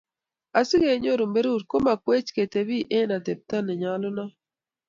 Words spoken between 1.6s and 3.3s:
komakwech ketebi eng